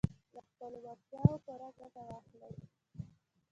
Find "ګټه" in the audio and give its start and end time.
1.79-2.01